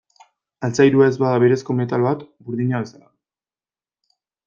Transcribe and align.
Altzairua 0.67 1.09
ez 1.09 1.13
da 1.25 1.35
berezko 1.45 1.77
metal 1.81 2.09
bat, 2.09 2.25
burdina 2.49 2.83
bezala. 2.89 3.15